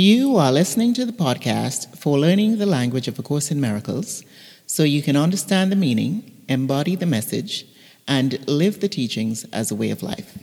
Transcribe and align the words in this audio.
You 0.00 0.36
are 0.36 0.52
listening 0.52 0.94
to 0.94 1.04
the 1.04 1.12
podcast 1.12 1.98
for 1.98 2.20
learning 2.20 2.58
the 2.58 2.66
language 2.66 3.08
of 3.08 3.18
A 3.18 3.22
Course 3.24 3.50
in 3.50 3.60
Miracles 3.60 4.22
so 4.64 4.84
you 4.84 5.02
can 5.02 5.16
understand 5.16 5.72
the 5.72 5.82
meaning, 5.88 6.44
embody 6.48 6.94
the 6.94 7.04
message, 7.04 7.66
and 8.06 8.48
live 8.48 8.78
the 8.78 8.88
teachings 8.88 9.42
as 9.52 9.72
a 9.72 9.74
way 9.74 9.90
of 9.90 10.04
life. 10.04 10.38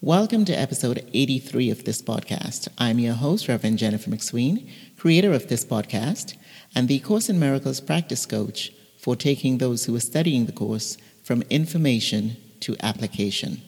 Welcome 0.00 0.46
to 0.46 0.58
episode 0.58 1.06
83 1.12 1.68
of 1.68 1.84
this 1.84 2.00
podcast. 2.00 2.68
I'm 2.78 2.98
your 2.98 3.12
host, 3.12 3.46
Reverend 3.46 3.76
Jennifer 3.76 4.08
McSween, 4.08 4.66
creator 4.96 5.34
of 5.34 5.48
this 5.48 5.66
podcast, 5.66 6.34
and 6.74 6.88
the 6.88 7.00
Course 7.00 7.28
in 7.28 7.38
Miracles 7.38 7.82
practice 7.82 8.24
coach 8.24 8.72
for 8.96 9.16
taking 9.16 9.58
those 9.58 9.84
who 9.84 9.94
are 9.94 10.00
studying 10.00 10.46
the 10.46 10.52
course 10.52 10.96
from 11.22 11.42
information 11.50 12.38
to 12.60 12.74
application. 12.80 13.60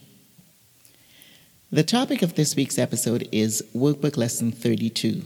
The 1.72 1.82
topic 1.82 2.20
of 2.20 2.34
this 2.34 2.54
week's 2.54 2.76
episode 2.76 3.26
is 3.32 3.64
Workbook 3.74 4.18
Lesson 4.18 4.52
32, 4.52 5.22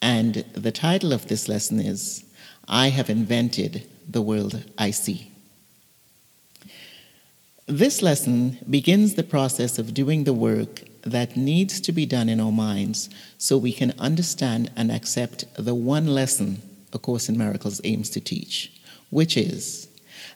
and 0.00 0.36
the 0.54 0.72
title 0.72 1.12
of 1.12 1.28
this 1.28 1.50
lesson 1.50 1.80
is 1.80 2.24
I 2.66 2.88
Have 2.88 3.10
Invented 3.10 3.86
the 4.08 4.22
World 4.22 4.64
I 4.78 4.90
See. 4.90 5.32
This 7.66 8.00
lesson 8.00 8.56
begins 8.70 9.16
the 9.16 9.22
process 9.22 9.78
of 9.78 9.92
doing 9.92 10.24
the 10.24 10.32
work 10.32 10.80
that 11.02 11.36
needs 11.36 11.78
to 11.82 11.92
be 11.92 12.06
done 12.06 12.30
in 12.30 12.40
our 12.40 12.52
minds 12.52 13.10
so 13.36 13.58
we 13.58 13.74
can 13.74 13.92
understand 13.98 14.72
and 14.76 14.90
accept 14.90 15.44
the 15.62 15.74
one 15.74 16.06
lesson 16.06 16.62
A 16.94 16.98
Course 16.98 17.28
in 17.28 17.36
Miracles 17.36 17.82
aims 17.84 18.08
to 18.10 18.20
teach, 18.22 18.72
which 19.10 19.36
is 19.36 19.88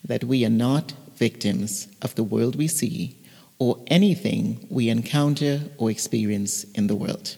that 0.04 0.24
we 0.24 0.44
are 0.44 0.50
not 0.50 0.92
victims 1.16 1.88
of 2.02 2.14
the 2.14 2.24
world 2.24 2.56
we 2.56 2.68
see 2.68 3.16
or 3.60 3.78
anything 3.88 4.66
we 4.70 4.88
encounter 4.88 5.60
or 5.76 5.90
experience 5.90 6.64
in 6.74 6.88
the 6.88 6.96
world. 6.96 7.36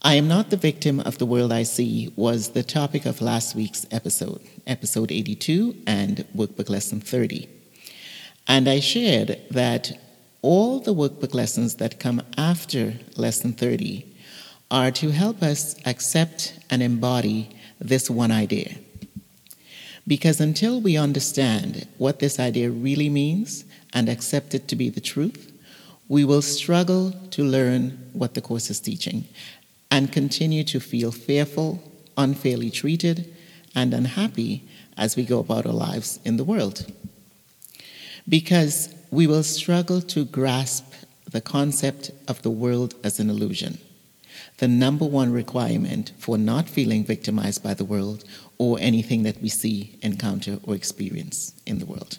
I 0.00 0.14
am 0.14 0.28
not 0.28 0.50
the 0.50 0.56
victim 0.56 1.00
of 1.00 1.18
the 1.18 1.26
world 1.26 1.52
I 1.52 1.64
see 1.64 2.12
was 2.14 2.50
the 2.50 2.62
topic 2.62 3.04
of 3.04 3.20
last 3.20 3.56
week's 3.56 3.84
episode, 3.90 4.40
episode 4.68 5.10
82 5.10 5.74
and 5.88 6.24
workbook 6.34 6.70
lesson 6.70 7.00
30. 7.00 7.48
And 8.46 8.68
I 8.68 8.78
shared 8.78 9.40
that 9.50 9.92
all 10.40 10.78
the 10.78 10.94
workbook 10.94 11.34
lessons 11.34 11.74
that 11.74 11.98
come 11.98 12.22
after 12.36 12.94
lesson 13.16 13.52
30 13.52 14.06
are 14.70 14.92
to 14.92 15.10
help 15.10 15.42
us 15.42 15.74
accept 15.84 16.56
and 16.70 16.84
embody 16.84 17.50
this 17.80 18.08
one 18.08 18.30
idea. 18.30 18.76
Because 20.08 20.40
until 20.40 20.80
we 20.80 20.96
understand 20.96 21.86
what 21.98 22.18
this 22.18 22.40
idea 22.40 22.70
really 22.70 23.10
means 23.10 23.64
and 23.92 24.08
accept 24.08 24.54
it 24.54 24.66
to 24.68 24.74
be 24.74 24.88
the 24.88 25.02
truth, 25.02 25.52
we 26.08 26.24
will 26.24 26.40
struggle 26.40 27.12
to 27.32 27.44
learn 27.44 28.10
what 28.14 28.32
the 28.32 28.40
Course 28.40 28.70
is 28.70 28.80
teaching 28.80 29.26
and 29.90 30.10
continue 30.10 30.64
to 30.64 30.80
feel 30.80 31.12
fearful, 31.12 31.82
unfairly 32.16 32.70
treated, 32.70 33.34
and 33.74 33.92
unhappy 33.92 34.66
as 34.96 35.14
we 35.14 35.24
go 35.24 35.40
about 35.40 35.66
our 35.66 35.74
lives 35.74 36.18
in 36.24 36.38
the 36.38 36.44
world. 36.44 36.90
Because 38.26 38.94
we 39.10 39.26
will 39.26 39.42
struggle 39.42 40.00
to 40.00 40.24
grasp 40.24 40.90
the 41.30 41.42
concept 41.42 42.10
of 42.26 42.40
the 42.40 42.50
world 42.50 42.94
as 43.04 43.20
an 43.20 43.28
illusion 43.28 43.78
the 44.58 44.68
number 44.68 45.04
one 45.04 45.32
requirement 45.32 46.12
for 46.18 46.36
not 46.36 46.68
feeling 46.68 47.04
victimized 47.04 47.62
by 47.62 47.74
the 47.74 47.84
world 47.84 48.24
or 48.58 48.76
anything 48.80 49.22
that 49.22 49.40
we 49.40 49.48
see, 49.48 49.98
encounter, 50.02 50.58
or 50.64 50.74
experience 50.74 51.54
in 51.64 51.78
the 51.78 51.86
world. 51.86 52.18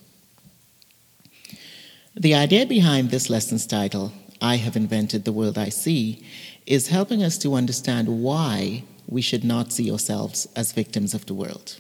The 2.16 2.34
idea 2.34 2.66
behind 2.66 3.12
this 3.12 3.30
lesson's 3.30 3.68
title, 3.68 4.14
I 4.42 4.56
Have 4.56 4.76
Invented 4.76 5.26
the 5.26 5.34
World 5.34 5.58
I 5.58 5.70
See, 5.70 6.26
is 6.66 6.88
helping 6.88 7.24
us 7.24 7.38
to 7.40 7.56
understand 7.56 8.08
why 8.08 8.84
we 9.08 9.22
should 9.22 9.44
not 9.44 9.72
see 9.72 9.92
ourselves 9.92 10.48
as 10.56 10.72
victims 10.72 11.14
of 11.14 11.26
the 11.26 11.34
world. 11.34 11.80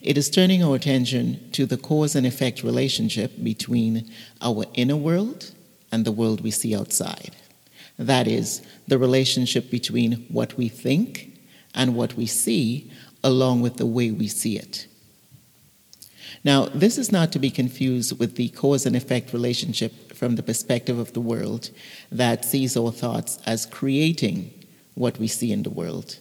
It 0.00 0.16
is 0.16 0.30
turning 0.30 0.62
our 0.62 0.76
attention 0.76 1.50
to 1.52 1.66
the 1.66 1.76
cause 1.76 2.14
and 2.14 2.26
effect 2.26 2.62
relationship 2.62 3.32
between 3.42 4.10
our 4.40 4.64
inner 4.74 4.96
world 4.96 5.52
and 5.92 6.04
the 6.04 6.12
world 6.12 6.40
we 6.40 6.50
see 6.50 6.74
outside. 6.74 7.36
That 7.98 8.26
is, 8.26 8.62
the 8.88 8.98
relationship 8.98 9.70
between 9.70 10.26
what 10.28 10.56
we 10.56 10.68
think 10.68 11.38
and 11.74 11.94
what 11.94 12.14
we 12.14 12.26
see, 12.26 12.90
along 13.22 13.62
with 13.62 13.76
the 13.76 13.86
way 13.86 14.10
we 14.10 14.28
see 14.28 14.56
it. 14.56 14.86
Now, 16.44 16.66
this 16.66 16.98
is 16.98 17.10
not 17.10 17.32
to 17.32 17.38
be 17.38 17.50
confused 17.50 18.18
with 18.18 18.36
the 18.36 18.48
cause 18.50 18.84
and 18.84 18.94
effect 18.94 19.32
relationship 19.32 20.12
from 20.12 20.36
the 20.36 20.42
perspective 20.42 20.98
of 20.98 21.12
the 21.14 21.20
world 21.20 21.70
that 22.12 22.44
sees 22.44 22.76
our 22.76 22.92
thoughts 22.92 23.38
as 23.46 23.66
creating 23.66 24.52
what 24.94 25.18
we 25.18 25.26
see 25.26 25.52
in 25.52 25.62
the 25.62 25.70
world, 25.70 26.18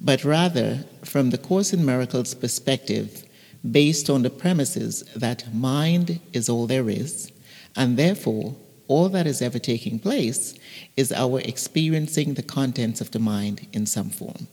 but 0.00 0.24
rather 0.24 0.84
from 1.04 1.30
the 1.30 1.38
Course 1.38 1.72
in 1.72 1.84
Miracles 1.84 2.34
perspective 2.34 3.24
based 3.70 4.08
on 4.10 4.22
the 4.22 4.30
premises 4.30 5.02
that 5.14 5.54
mind 5.54 6.20
is 6.32 6.48
all 6.48 6.66
there 6.66 6.88
is, 6.88 7.30
and 7.76 7.96
therefore 7.96 8.56
all 8.92 9.08
that 9.08 9.26
is 9.26 9.40
ever 9.40 9.58
taking 9.58 9.98
place 9.98 10.54
is 10.98 11.10
our 11.12 11.40
experiencing 11.40 12.34
the 12.34 12.42
contents 12.42 13.00
of 13.00 13.10
the 13.12 13.18
mind 13.18 13.66
in 13.72 13.86
some 13.86 14.10
form. 14.10 14.46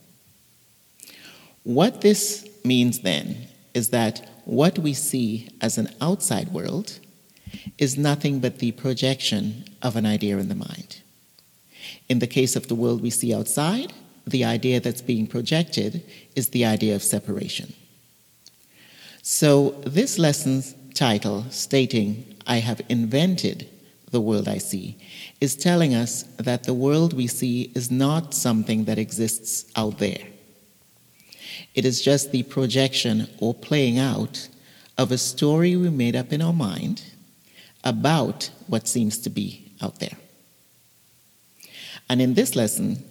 What 1.62 2.00
this 2.00 2.48
means 2.64 3.00
then 3.00 3.48
is 3.74 3.90
that 3.90 4.26
what 4.46 4.78
we 4.78 4.94
see 4.94 5.48
as 5.60 5.76
an 5.76 5.88
outside 6.00 6.48
world 6.48 6.98
is 7.76 7.98
nothing 7.98 8.40
but 8.40 8.60
the 8.60 8.72
projection 8.72 9.64
of 9.82 9.94
an 9.94 10.06
idea 10.06 10.38
in 10.38 10.48
the 10.48 10.54
mind. 10.54 11.02
In 12.08 12.18
the 12.20 12.34
case 12.38 12.56
of 12.56 12.68
the 12.68 12.74
world 12.74 13.02
we 13.02 13.10
see 13.10 13.34
outside, 13.34 13.92
the 14.26 14.44
idea 14.44 14.80
that's 14.80 15.02
being 15.02 15.26
projected 15.26 16.02
is 16.34 16.48
the 16.48 16.64
idea 16.64 16.94
of 16.94 17.02
separation. 17.02 17.74
So, 19.22 19.70
this 19.98 20.18
lesson's 20.18 20.74
title, 20.94 21.44
stating, 21.50 22.24
I 22.46 22.56
have 22.56 22.80
invented 22.88 23.68
the 24.10 24.20
world 24.20 24.48
I 24.48 24.58
see, 24.58 24.96
is 25.40 25.54
telling 25.54 25.94
us 25.94 26.24
that 26.36 26.64
the 26.64 26.74
world 26.74 27.12
we 27.12 27.26
see 27.26 27.70
is 27.74 27.90
not 27.90 28.34
something 28.34 28.84
that 28.84 28.98
exists 28.98 29.70
out 29.76 29.98
there. 29.98 30.26
It 31.74 31.84
is 31.84 32.02
just 32.02 32.32
the 32.32 32.42
projection 32.42 33.28
or 33.38 33.54
playing 33.54 33.98
out 33.98 34.48
of 34.98 35.12
a 35.12 35.18
story 35.18 35.76
we 35.76 35.90
made 35.90 36.16
up 36.16 36.32
in 36.32 36.42
our 36.42 36.52
mind 36.52 37.02
about 37.84 38.50
what 38.66 38.88
seems 38.88 39.18
to 39.18 39.30
be 39.30 39.72
out 39.80 40.00
there. 40.00 40.16
And 42.08 42.20
in 42.20 42.34
this 42.34 42.56
lesson, 42.56 43.04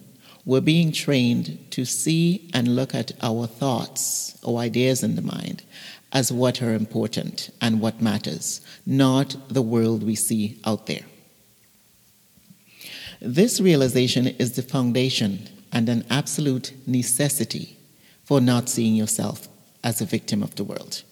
we're 0.44 0.60
being 0.60 0.92
trained 0.92 1.58
to 1.70 1.84
see 1.84 2.50
and 2.52 2.76
look 2.76 2.94
at 2.94 3.12
our 3.22 3.46
thoughts 3.46 4.38
or 4.42 4.58
ideas 4.58 5.02
in 5.02 5.16
the 5.16 5.22
mind 5.22 5.62
as 6.12 6.32
what 6.32 6.60
are 6.60 6.74
important 6.74 7.50
and 7.60 7.80
what 7.80 8.02
matters, 8.02 8.60
not 8.84 9.36
the 9.48 9.62
world 9.62 10.02
we 10.02 10.14
see 10.14 10.58
out 10.64 10.86
there. 10.86 11.04
This 13.20 13.60
realization 13.60 14.26
is 14.26 14.52
the 14.52 14.62
foundation 14.62 15.48
and 15.72 15.88
an 15.88 16.04
absolute 16.10 16.72
necessity 16.86 17.76
for 18.24 18.40
not 18.40 18.68
seeing 18.68 18.94
yourself 18.94 19.48
as 19.84 20.00
a 20.00 20.06
victim 20.06 20.42
of 20.42 20.56
the 20.56 20.64
world. 20.64 21.02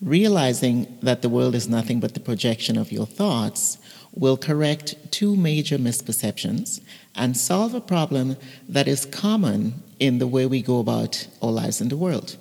Realizing 0.00 0.98
that 1.00 1.22
the 1.22 1.28
world 1.28 1.54
is 1.54 1.68
nothing 1.68 2.00
but 2.00 2.14
the 2.14 2.20
projection 2.20 2.76
of 2.76 2.92
your 2.92 3.06
thoughts 3.06 3.78
will 4.14 4.36
correct 4.36 4.94
two 5.10 5.36
major 5.36 5.78
misperceptions 5.78 6.80
and 7.14 7.36
solve 7.36 7.74
a 7.74 7.80
problem 7.80 8.36
that 8.68 8.88
is 8.88 9.06
common 9.06 9.82
in 9.98 10.18
the 10.18 10.26
way 10.26 10.44
we 10.44 10.60
go 10.60 10.80
about 10.80 11.26
our 11.40 11.50
lives 11.50 11.80
in 11.80 11.88
the 11.88 11.96
world. 11.96 12.36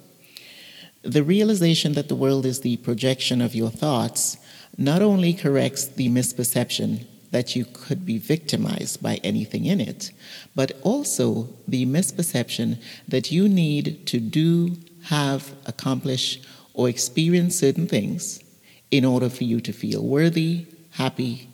The 1.06 1.24
realization 1.24 1.94
that 1.94 2.08
the 2.08 2.16
world 2.16 2.48
is 2.48 2.62
the 2.62 2.78
projection 2.78 3.40
of 3.40 3.54
your 3.54 3.70
thoughts 3.70 4.38
not 4.76 5.04
only 5.04 5.34
corrects 5.34 5.86
the 5.86 6.10
misperception 6.10 7.06
that 7.30 7.56
you 7.56 7.64
could 7.66 8.06
be 8.06 8.18
victimized 8.18 9.04
by 9.04 9.16
anything 9.24 9.66
in 9.66 9.80
it, 9.80 10.12
but 10.56 10.72
also 10.82 11.48
the 11.68 11.86
misperception 11.86 12.82
that 13.08 13.32
you 13.32 13.48
need 13.48 14.08
to 14.08 14.20
do, 14.20 14.78
have, 15.04 15.54
accomplish, 15.68 16.42
or 16.74 16.90
experience 16.90 17.60
certain 17.60 17.88
things 17.88 18.44
in 18.90 19.06
order 19.06 19.30
for 19.30 19.44
you 19.44 19.62
to 19.62 19.72
feel 19.72 20.04
worthy, 20.04 20.66
happy, 20.92 21.50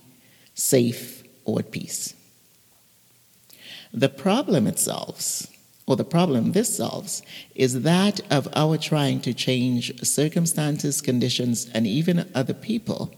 safe, 0.53 1.23
or 1.43 1.59
at 1.59 1.71
peace. 1.71 2.13
The 3.93 4.09
problem 4.09 4.65
it 4.65 4.79
solves 4.79 5.49
or 5.87 5.95
the 5.95 6.03
problem 6.03 6.51
this 6.51 6.77
solves, 6.77 7.21
is 7.55 7.81
that 7.81 8.21
of 8.31 8.47
our 8.55 8.77
trying 8.77 9.19
to 9.21 9.33
change 9.33 10.03
circumstances, 10.03 11.01
conditions, 11.01 11.69
and 11.73 11.87
even 11.87 12.29
other 12.35 12.53
people, 12.53 13.13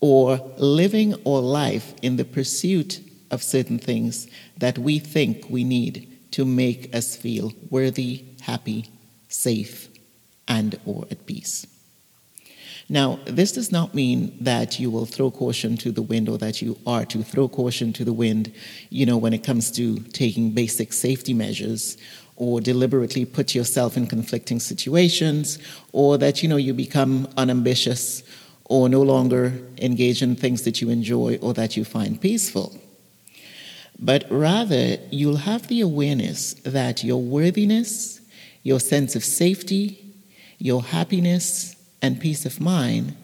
or 0.00 0.38
living 0.58 1.14
our 1.26 1.40
life 1.40 1.94
in 2.02 2.16
the 2.16 2.24
pursuit 2.24 3.00
of 3.30 3.42
certain 3.42 3.78
things 3.78 4.28
that 4.58 4.78
we 4.78 4.98
think 4.98 5.48
we 5.48 5.64
need 5.64 6.16
to 6.30 6.44
make 6.44 6.94
us 6.94 7.16
feel 7.16 7.52
worthy, 7.70 8.24
happy, 8.42 8.86
safe, 9.28 9.88
and 10.46 10.78
or 10.84 11.06
at 11.10 11.26
peace. 11.26 11.66
Now, 12.88 13.18
this 13.24 13.52
does 13.52 13.72
not 13.72 13.94
mean 13.94 14.36
that 14.40 14.78
you 14.78 14.90
will 14.90 15.06
throw 15.06 15.30
caution 15.30 15.76
to 15.78 15.90
the 15.90 16.02
wind 16.02 16.28
or 16.28 16.38
that 16.38 16.62
you 16.62 16.78
are 16.86 17.04
to 17.06 17.22
throw 17.22 17.48
caution 17.48 17.92
to 17.94 18.04
the 18.04 18.12
wind, 18.12 18.52
you 18.90 19.06
know, 19.06 19.16
when 19.16 19.32
it 19.32 19.44
comes 19.44 19.70
to 19.72 19.98
taking 20.12 20.52
basic 20.52 20.92
safety 20.92 21.34
measures 21.34 21.96
or 22.36 22.60
deliberately 22.60 23.24
put 23.24 23.54
yourself 23.54 23.96
in 23.96 24.06
conflicting 24.06 24.60
situations 24.60 25.58
or 25.92 26.18
that, 26.18 26.42
you 26.42 26.48
know, 26.48 26.56
you 26.56 26.74
become 26.74 27.28
unambitious 27.36 28.22
or 28.66 28.88
no 28.88 29.02
longer 29.02 29.52
engage 29.78 30.22
in 30.22 30.36
things 30.36 30.62
that 30.62 30.80
you 30.80 30.90
enjoy 30.90 31.38
or 31.40 31.54
that 31.54 31.76
you 31.76 31.84
find 31.84 32.20
peaceful. 32.20 32.74
But 33.98 34.26
rather, 34.30 34.98
you'll 35.10 35.36
have 35.36 35.68
the 35.68 35.80
awareness 35.80 36.54
that 36.64 37.02
your 37.02 37.22
worthiness, 37.22 38.20
your 38.62 38.80
sense 38.80 39.16
of 39.16 39.24
safety, 39.24 40.14
your 40.58 40.82
happiness, 40.82 41.75
and 42.02 42.20
peace 42.20 42.46
of 42.46 42.60
mind 42.60 43.16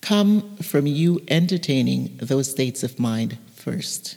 come 0.00 0.56
from 0.58 0.86
you 0.86 1.20
entertaining 1.28 2.16
those 2.20 2.50
states 2.50 2.82
of 2.82 2.98
mind 2.98 3.38
first. 3.54 4.16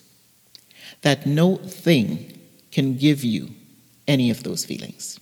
That 1.01 1.25
no 1.25 1.57
thing 1.57 2.39
can 2.71 2.97
give 2.97 3.23
you 3.23 3.49
any 4.07 4.29
of 4.29 4.43
those 4.43 4.65
feelings. 4.65 5.19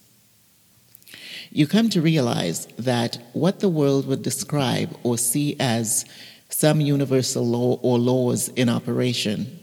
You 1.51 1.67
come 1.67 1.89
to 1.89 2.01
realize 2.01 2.67
that 2.77 3.17
what 3.33 3.59
the 3.59 3.69
world 3.69 4.05
would 4.07 4.21
describe 4.21 4.95
or 5.03 5.17
see 5.17 5.55
as 5.59 6.05
some 6.49 6.81
universal 6.81 7.45
law 7.45 7.79
or 7.81 7.97
laws 7.97 8.49
in 8.49 8.69
operation 8.69 9.59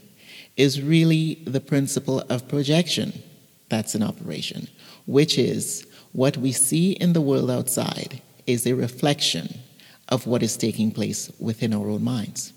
is 0.57 0.81
really 0.81 1.35
the 1.45 1.61
principle 1.61 2.21
of 2.29 2.47
projection 2.47 3.13
that's 3.69 3.95
in 3.95 4.03
operation, 4.03 4.67
which 5.05 5.37
is 5.37 5.85
what 6.13 6.35
we 6.37 6.51
see 6.51 6.93
in 6.93 7.13
the 7.13 7.21
world 7.21 7.51
outside 7.51 8.21
is 8.47 8.65
a 8.65 8.73
reflection 8.73 9.59
of 10.09 10.25
what 10.25 10.41
is 10.41 10.57
taking 10.57 10.91
place 10.91 11.31
within 11.39 11.73
our 11.73 11.89
own 11.89 12.03
minds. 12.03 12.53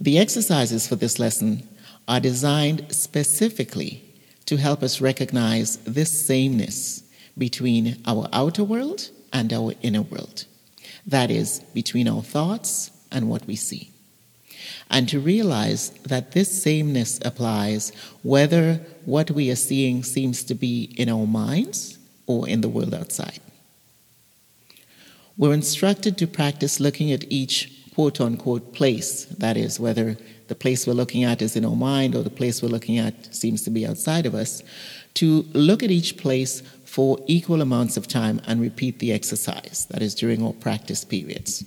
The 0.00 0.18
exercises 0.18 0.86
for 0.86 0.96
this 0.96 1.18
lesson 1.18 1.68
are 2.06 2.20
designed 2.20 2.86
specifically 2.94 4.02
to 4.46 4.56
help 4.56 4.82
us 4.82 5.00
recognize 5.00 5.76
this 5.78 6.26
sameness 6.26 7.02
between 7.36 8.00
our 8.06 8.28
outer 8.32 8.62
world 8.62 9.10
and 9.32 9.52
our 9.52 9.72
inner 9.82 10.02
world. 10.02 10.44
That 11.06 11.30
is, 11.30 11.60
between 11.74 12.08
our 12.08 12.22
thoughts 12.22 12.90
and 13.10 13.28
what 13.28 13.46
we 13.46 13.56
see. 13.56 13.90
And 14.90 15.08
to 15.08 15.20
realize 15.20 15.90
that 16.04 16.32
this 16.32 16.62
sameness 16.62 17.18
applies 17.24 17.92
whether 18.22 18.80
what 19.04 19.30
we 19.30 19.50
are 19.50 19.56
seeing 19.56 20.02
seems 20.02 20.44
to 20.44 20.54
be 20.54 20.94
in 20.96 21.08
our 21.08 21.26
minds 21.26 21.98
or 22.26 22.48
in 22.48 22.60
the 22.60 22.68
world 22.68 22.94
outside. 22.94 23.40
We're 25.38 25.52
instructed 25.52 26.16
to 26.18 26.26
practice 26.26 26.80
looking 26.80 27.12
at 27.12 27.30
each 27.30 27.70
quote 27.94 28.22
unquote 28.22 28.72
place, 28.72 29.26
that 29.26 29.56
is, 29.56 29.78
whether 29.78 30.16
the 30.48 30.54
place 30.54 30.86
we're 30.86 30.94
looking 30.94 31.24
at 31.24 31.42
is 31.42 31.56
in 31.56 31.64
our 31.64 31.76
mind 31.76 32.14
or 32.14 32.22
the 32.22 32.30
place 32.30 32.62
we're 32.62 32.68
looking 32.68 32.96
at 32.96 33.34
seems 33.34 33.62
to 33.62 33.70
be 33.70 33.86
outside 33.86 34.24
of 34.24 34.34
us, 34.34 34.62
to 35.14 35.44
look 35.52 35.82
at 35.82 35.90
each 35.90 36.16
place 36.16 36.62
for 36.84 37.18
equal 37.26 37.60
amounts 37.60 37.98
of 37.98 38.08
time 38.08 38.40
and 38.46 38.62
repeat 38.62 38.98
the 38.98 39.12
exercise, 39.12 39.86
that 39.90 40.00
is, 40.00 40.14
during 40.14 40.42
our 40.42 40.54
practice 40.54 41.04
periods. 41.04 41.64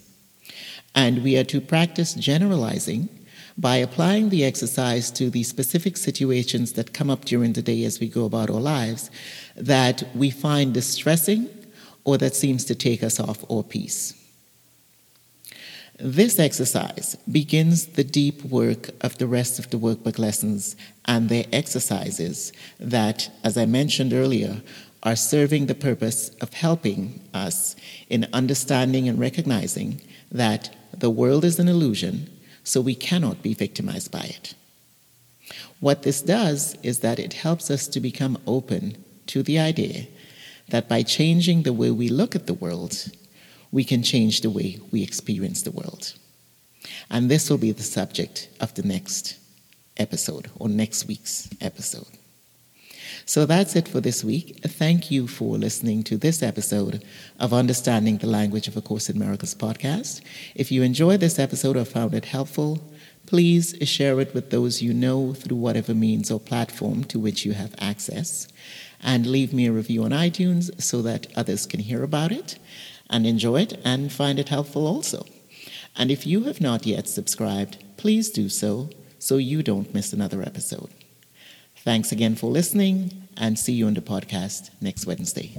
And 0.95 1.24
we 1.24 1.38
are 1.38 1.44
to 1.45 1.62
practice 1.62 2.15
generalizing 2.15 3.10
by 3.56 3.75
applying 3.75 4.30
the 4.30 4.45
exercise 4.45 5.12
to 5.12 5.30
the 5.30 5.44
specific 5.44 5.98
situations 5.98 6.74
that 6.74 6.94
come 6.94 7.12
up 7.12 7.25
during 7.25 7.54
the 7.54 7.62
day 7.62 7.83
as 7.83 8.00
we 8.00 8.07
go 8.07 8.25
about 8.25 8.50
our 8.50 8.60
lives 8.60 9.12
that 9.56 10.04
we 10.15 10.31
find 10.31 10.74
distressing 10.74 11.50
or 12.04 12.18
that 12.18 12.36
seems 12.36 12.66
to 12.66 12.75
take 12.75 13.04
us 13.04 13.19
off 13.19 13.50
our 13.51 13.63
peace. 13.63 14.13
This 16.01 16.40
exercise 16.40 17.18
begins 17.30 17.88
the 17.88 18.06
deep 18.06 18.44
work 18.46 18.90
of 19.01 19.18
the 19.18 19.28
rest 19.28 19.60
of 19.60 19.69
the 19.69 19.78
workbook 19.78 20.18
lessons 20.18 20.78
and 21.06 21.28
their 21.28 21.44
exercises 21.51 22.54
that, 22.80 23.30
as 23.44 23.57
I 23.57 23.66
mentioned 23.66 24.13
earlier, 24.13 24.62
are 25.04 25.18
serving 25.18 25.66
the 25.66 25.75
purpose 25.75 26.30
of 26.42 26.54
helping 26.54 27.22
us 27.34 27.75
in 28.10 28.28
understanding 28.31 29.10
and 29.10 29.19
recognizing 29.19 30.01
that 30.31 30.74
the 30.98 31.10
world 31.10 31.44
is 31.44 31.60
an 31.60 31.68
illusion, 31.68 32.30
so 32.63 32.80
we 32.80 32.96
cannot 32.96 33.42
be 33.42 33.54
victimized 33.54 34.12
by 34.12 34.22
it. 34.22 34.54
What 35.81 36.04
this 36.04 36.22
does 36.22 36.75
is 36.81 37.00
that 37.00 37.19
it 37.19 37.34
helps 37.34 37.69
us 37.69 37.88
to 37.90 38.00
become 38.00 38.38
open 38.48 39.04
to 39.28 39.44
the 39.44 39.60
idea 39.60 40.07
that 40.71 40.89
by 40.89 41.04
changing 41.04 41.63
the 41.63 41.74
way 41.74 41.92
we 41.92 42.10
look 42.10 42.36
at 42.36 42.48
the 42.48 42.54
world, 42.54 43.12
we 43.71 43.83
can 43.83 44.04
change 44.04 44.42
the 44.42 44.50
way 44.50 44.80
we 44.92 45.04
experience 45.04 45.62
the 45.62 45.71
world. 45.71 46.13
And 47.10 47.30
this 47.30 47.50
will 47.50 47.57
be 47.57 47.71
the 47.71 47.83
subject 47.83 48.50
of 48.60 48.74
the 48.75 48.83
next 48.83 49.38
episode 49.98 50.50
or 50.56 50.69
next 50.69 51.07
week's 51.07 51.50
episode. 51.62 52.07
So 53.25 53.45
that's 53.45 53.75
it 53.75 53.88
for 53.88 54.01
this 54.01 54.24
week. 54.24 54.60
Thank 54.63 55.12
you 55.12 55.27
for 55.27 55.57
listening 55.57 56.04
to 56.06 56.18
this 56.18 56.42
episode 56.42 57.04
of 57.39 57.54
Understanding 57.54 58.18
the 58.18 58.27
Language 58.27 58.68
of 58.68 58.75
A 58.75 58.81
Course 58.81 59.10
in 59.10 59.19
Miracles 59.19 59.54
podcast. 59.54 60.22
If 60.56 60.72
you 60.72 60.81
enjoyed 60.81 61.19
this 61.19 61.38
episode 61.38 61.77
or 61.77 61.86
found 61.86 62.15
it 62.15 62.25
helpful, 62.25 62.81
please 63.27 63.75
share 63.83 64.19
it 64.19 64.33
with 64.33 64.50
those 64.50 64.81
you 64.81 64.94
know 64.95 65.33
through 65.33 65.57
whatever 65.57 65.94
means 65.94 66.31
or 66.31 66.39
platform 66.39 67.04
to 67.04 67.19
which 67.19 67.45
you 67.45 67.54
have 67.54 67.75
access. 67.77 68.48
And 69.01 69.25
leave 69.25 69.54
me 69.54 69.66
a 69.66 69.72
review 69.72 70.04
on 70.04 70.12
iTunes 70.12 70.81
so 70.81 71.01
that 71.04 71.28
others 71.36 71.66
can 71.66 71.80
hear 71.80 72.04
about 72.04 72.31
it 72.31 72.60
and 73.10 73.25
enjoy 73.25 73.62
it 73.62 73.80
and 73.84 74.12
find 74.12 74.40
it 74.40 74.50
helpful 74.50 74.86
also. 74.86 75.25
And 75.96 76.12
if 76.12 76.28
you 76.28 76.44
have 76.44 76.62
not 76.62 76.86
yet 76.86 77.07
subscribed, 77.07 77.84
please 77.98 78.30
do 78.30 78.50
so 78.50 78.90
so 79.18 79.38
you 79.38 79.63
don't 79.63 79.94
miss 79.94 80.13
another 80.13 80.42
episode. 80.42 80.90
Thanks 81.78 82.12
again 82.12 82.36
for 82.36 82.48
listening 82.48 83.28
and 83.38 83.57
see 83.57 83.74
you 83.74 83.88
on 83.88 83.94
the 83.94 84.01
podcast 84.01 84.69
next 84.81 85.06
Wednesday. 85.06 85.57